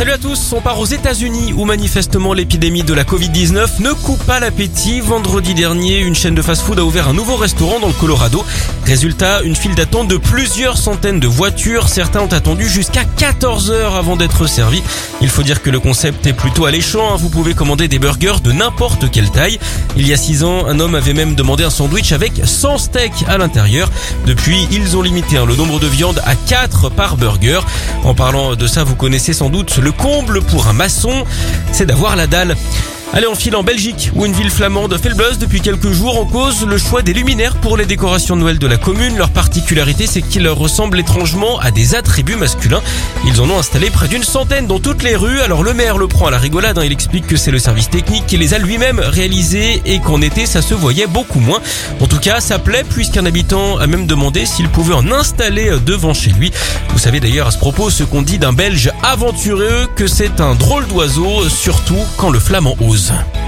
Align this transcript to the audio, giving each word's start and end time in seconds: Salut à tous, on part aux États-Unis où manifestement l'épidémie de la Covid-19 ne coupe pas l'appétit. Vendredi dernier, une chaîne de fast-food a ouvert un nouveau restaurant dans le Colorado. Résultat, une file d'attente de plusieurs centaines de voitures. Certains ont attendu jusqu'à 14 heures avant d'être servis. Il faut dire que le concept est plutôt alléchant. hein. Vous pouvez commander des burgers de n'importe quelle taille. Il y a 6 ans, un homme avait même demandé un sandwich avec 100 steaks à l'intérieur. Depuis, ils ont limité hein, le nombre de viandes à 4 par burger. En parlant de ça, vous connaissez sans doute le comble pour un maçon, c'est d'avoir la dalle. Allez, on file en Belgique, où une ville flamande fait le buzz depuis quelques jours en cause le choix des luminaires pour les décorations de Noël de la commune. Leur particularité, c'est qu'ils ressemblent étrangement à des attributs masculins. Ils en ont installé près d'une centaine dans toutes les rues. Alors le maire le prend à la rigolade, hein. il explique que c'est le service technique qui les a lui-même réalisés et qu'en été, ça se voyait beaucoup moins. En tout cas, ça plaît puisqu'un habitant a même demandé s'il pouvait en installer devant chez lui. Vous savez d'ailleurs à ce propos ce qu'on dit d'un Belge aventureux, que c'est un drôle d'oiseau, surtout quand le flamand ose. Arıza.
Salut 0.00 0.12
à 0.12 0.18
tous, 0.18 0.54
on 0.54 0.62
part 0.62 0.80
aux 0.80 0.86
États-Unis 0.86 1.52
où 1.54 1.66
manifestement 1.66 2.32
l'épidémie 2.32 2.82
de 2.82 2.94
la 2.94 3.04
Covid-19 3.04 3.82
ne 3.82 3.92
coupe 3.92 4.24
pas 4.24 4.40
l'appétit. 4.40 4.98
Vendredi 5.00 5.52
dernier, 5.52 5.98
une 5.98 6.14
chaîne 6.14 6.34
de 6.34 6.40
fast-food 6.40 6.78
a 6.78 6.84
ouvert 6.84 7.08
un 7.08 7.12
nouveau 7.12 7.36
restaurant 7.36 7.80
dans 7.80 7.88
le 7.88 7.92
Colorado. 7.92 8.42
Résultat, 8.86 9.42
une 9.42 9.54
file 9.54 9.74
d'attente 9.74 10.08
de 10.08 10.16
plusieurs 10.16 10.78
centaines 10.78 11.20
de 11.20 11.28
voitures. 11.28 11.90
Certains 11.90 12.20
ont 12.22 12.32
attendu 12.32 12.66
jusqu'à 12.66 13.04
14 13.04 13.70
heures 13.70 13.94
avant 13.94 14.16
d'être 14.16 14.46
servis. 14.46 14.82
Il 15.20 15.28
faut 15.28 15.42
dire 15.42 15.60
que 15.60 15.68
le 15.68 15.78
concept 15.80 16.26
est 16.26 16.32
plutôt 16.32 16.64
alléchant. 16.64 17.12
hein. 17.12 17.16
Vous 17.18 17.28
pouvez 17.28 17.52
commander 17.52 17.86
des 17.86 17.98
burgers 17.98 18.40
de 18.42 18.52
n'importe 18.52 19.10
quelle 19.10 19.30
taille. 19.30 19.58
Il 19.98 20.08
y 20.08 20.14
a 20.14 20.16
6 20.16 20.44
ans, 20.44 20.66
un 20.66 20.80
homme 20.80 20.94
avait 20.94 21.12
même 21.12 21.34
demandé 21.34 21.62
un 21.62 21.68
sandwich 21.68 22.12
avec 22.12 22.40
100 22.42 22.78
steaks 22.78 23.24
à 23.28 23.36
l'intérieur. 23.36 23.90
Depuis, 24.24 24.66
ils 24.72 24.96
ont 24.96 25.02
limité 25.02 25.36
hein, 25.36 25.44
le 25.44 25.56
nombre 25.56 25.78
de 25.78 25.86
viandes 25.86 26.22
à 26.24 26.36
4 26.36 26.88
par 26.88 27.18
burger. 27.18 27.60
En 28.02 28.14
parlant 28.14 28.56
de 28.56 28.66
ça, 28.66 28.82
vous 28.82 28.96
connaissez 28.96 29.34
sans 29.34 29.50
doute 29.50 29.76
le 29.76 29.89
comble 29.92 30.42
pour 30.42 30.68
un 30.68 30.72
maçon, 30.72 31.24
c'est 31.72 31.86
d'avoir 31.86 32.16
la 32.16 32.26
dalle. 32.26 32.56
Allez, 33.12 33.26
on 33.26 33.34
file 33.34 33.56
en 33.56 33.64
Belgique, 33.64 34.12
où 34.14 34.24
une 34.24 34.32
ville 34.32 34.50
flamande 34.50 34.96
fait 34.96 35.08
le 35.08 35.16
buzz 35.16 35.36
depuis 35.36 35.60
quelques 35.60 35.90
jours 35.90 36.16
en 36.16 36.26
cause 36.26 36.64
le 36.64 36.78
choix 36.78 37.02
des 37.02 37.12
luminaires 37.12 37.56
pour 37.56 37.76
les 37.76 37.84
décorations 37.84 38.36
de 38.36 38.42
Noël 38.42 38.60
de 38.60 38.66
la 38.68 38.76
commune. 38.76 39.16
Leur 39.16 39.30
particularité, 39.30 40.06
c'est 40.06 40.22
qu'ils 40.22 40.46
ressemblent 40.46 41.00
étrangement 41.00 41.58
à 41.58 41.72
des 41.72 41.96
attributs 41.96 42.36
masculins. 42.36 42.80
Ils 43.26 43.40
en 43.40 43.50
ont 43.50 43.58
installé 43.58 43.90
près 43.90 44.06
d'une 44.06 44.22
centaine 44.22 44.68
dans 44.68 44.78
toutes 44.78 45.02
les 45.02 45.16
rues. 45.16 45.40
Alors 45.40 45.64
le 45.64 45.74
maire 45.74 45.98
le 45.98 46.06
prend 46.06 46.26
à 46.26 46.30
la 46.30 46.38
rigolade, 46.38 46.78
hein. 46.78 46.84
il 46.84 46.92
explique 46.92 47.26
que 47.26 47.36
c'est 47.36 47.50
le 47.50 47.58
service 47.58 47.90
technique 47.90 48.28
qui 48.28 48.36
les 48.36 48.54
a 48.54 48.58
lui-même 48.58 49.00
réalisés 49.00 49.82
et 49.84 49.98
qu'en 49.98 50.22
été, 50.22 50.46
ça 50.46 50.62
se 50.62 50.74
voyait 50.74 51.08
beaucoup 51.08 51.40
moins. 51.40 51.60
En 51.98 52.06
tout 52.06 52.20
cas, 52.20 52.38
ça 52.40 52.60
plaît 52.60 52.84
puisqu'un 52.88 53.26
habitant 53.26 53.76
a 53.78 53.88
même 53.88 54.06
demandé 54.06 54.46
s'il 54.46 54.68
pouvait 54.68 54.94
en 54.94 55.10
installer 55.10 55.72
devant 55.84 56.14
chez 56.14 56.30
lui. 56.30 56.52
Vous 56.90 57.00
savez 57.00 57.18
d'ailleurs 57.18 57.48
à 57.48 57.50
ce 57.50 57.58
propos 57.58 57.90
ce 57.90 58.04
qu'on 58.04 58.22
dit 58.22 58.38
d'un 58.38 58.52
Belge 58.52 58.92
aventureux, 59.02 59.88
que 59.96 60.06
c'est 60.06 60.40
un 60.40 60.54
drôle 60.54 60.86
d'oiseau, 60.86 61.48
surtout 61.48 61.98
quand 62.16 62.30
le 62.30 62.38
flamand 62.38 62.76
ose. 62.80 62.99
Arıza. 63.00 63.39